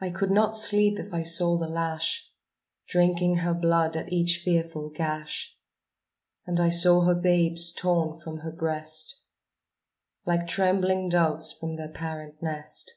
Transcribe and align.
I 0.00 0.10
could 0.10 0.32
not 0.32 0.56
sleep 0.56 0.98
if 0.98 1.14
I 1.14 1.22
saw 1.22 1.56
the 1.56 1.68
lash 1.68 2.28
Drinking 2.88 3.36
her 3.36 3.54
blood 3.54 3.96
at 3.96 4.12
each 4.12 4.38
fearful 4.42 4.90
gash, 4.90 5.56
And 6.44 6.58
I 6.58 6.70
saw 6.70 7.02
her 7.02 7.14
babes 7.14 7.70
torn 7.70 8.18
from 8.18 8.38
her 8.38 8.50
breast, 8.50 9.20
Like 10.26 10.48
trembling 10.48 11.08
doves 11.08 11.52
from 11.52 11.74
their 11.74 11.86
parent 11.92 12.42
nest. 12.42 12.94